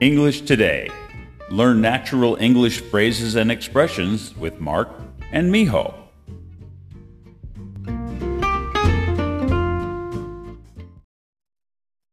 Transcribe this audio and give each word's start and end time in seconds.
English 0.00 0.42
Today. 0.42 0.88
Learn 1.50 1.80
natural 1.80 2.36
English 2.38 2.82
phrases 2.82 3.34
and 3.34 3.50
expressions 3.50 4.32
with 4.36 4.60
Mark 4.60 4.88
and 5.32 5.52
Miho. 5.52 5.92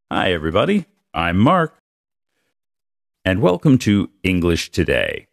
Hi, 0.10 0.32
everybody. 0.32 0.86
I'm 1.14 1.38
Mark. 1.38 1.76
And 3.24 3.40
welcome 3.40 3.78
to 3.80 4.10
English 4.24 4.72
Today. 4.72 5.28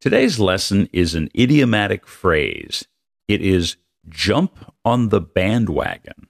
Today's 0.00 0.40
lesson 0.40 0.88
is 0.92 1.14
an 1.14 1.28
idiomatic 1.38 2.08
phrase. 2.08 2.88
It 3.28 3.40
is 3.40 3.76
jump 4.08 4.72
on 4.84 5.10
the 5.10 5.20
bandwagon. 5.20 6.26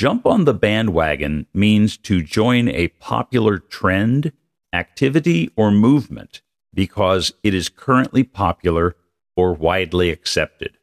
Jump 0.00 0.24
on 0.24 0.46
the 0.46 0.54
bandwagon 0.54 1.46
means 1.52 1.98
to 1.98 2.22
join 2.22 2.70
a 2.70 2.88
popular 2.88 3.58
trend, 3.58 4.32
activity, 4.72 5.50
or 5.56 5.70
movement 5.70 6.40
because 6.72 7.34
it 7.42 7.52
is 7.52 7.68
currently 7.68 8.24
popular 8.24 8.96
or 9.36 9.52
widely 9.52 10.08
accepted, 10.08 10.78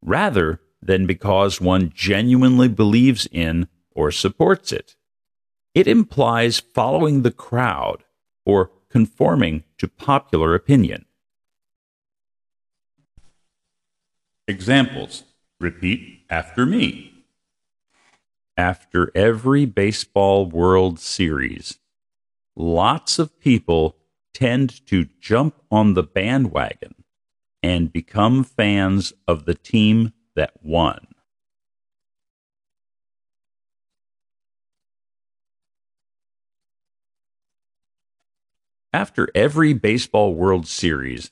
rather 0.00 0.58
than 0.80 1.06
because 1.06 1.60
one 1.60 1.92
genuinely 1.94 2.66
believes 2.66 3.28
in 3.30 3.68
or 3.90 4.10
supports 4.10 4.72
it. 4.72 4.96
It 5.74 5.86
implies 5.86 6.58
following 6.58 7.24
the 7.24 7.30
crowd 7.30 8.04
or 8.46 8.70
conforming 8.88 9.64
to 9.76 9.86
popular 9.86 10.54
opinion. 10.54 11.04
Examples 14.48 15.24
Repeat 15.60 16.24
after 16.30 16.64
me. 16.64 17.11
After 18.56 19.10
every 19.14 19.64
baseball 19.64 20.44
World 20.46 21.00
Series, 21.00 21.78
lots 22.54 23.18
of 23.18 23.40
people 23.40 23.96
tend 24.34 24.84
to 24.86 25.06
jump 25.20 25.54
on 25.70 25.94
the 25.94 26.02
bandwagon 26.02 26.94
and 27.62 27.92
become 27.92 28.44
fans 28.44 29.14
of 29.26 29.46
the 29.46 29.54
team 29.54 30.12
that 30.34 30.52
won. 30.62 31.06
After 38.92 39.30
every 39.34 39.72
baseball 39.72 40.34
World 40.34 40.66
Series, 40.66 41.30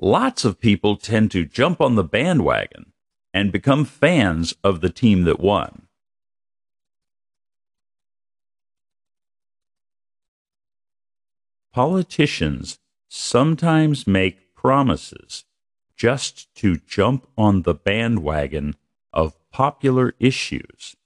lots 0.00 0.46
of 0.46 0.58
people 0.58 0.96
tend 0.96 1.30
to 1.32 1.44
jump 1.44 1.82
on 1.82 1.96
the 1.96 2.04
bandwagon 2.04 2.92
and 3.34 3.52
become 3.52 3.84
fans 3.84 4.54
of 4.64 4.80
the 4.80 4.88
team 4.88 5.24
that 5.24 5.38
won. 5.38 5.88
Politicians 11.72 12.78
sometimes 13.08 14.06
make 14.06 14.54
promises 14.54 15.44
just 15.96 16.54
to 16.56 16.76
jump 16.76 17.26
on 17.38 17.62
the 17.62 17.72
bandwagon 17.72 18.76
of 19.10 19.38
popular 19.50 20.12
issues, 20.20 20.96